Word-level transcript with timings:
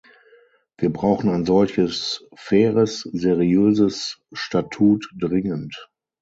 Wir 0.79 0.91
brauchen 0.91 1.29
ein 1.29 1.45
solches 1.45 2.25
faires, 2.33 3.01
seriöses 3.01 4.17
Statut 4.33 5.07
dringend. 5.15 5.91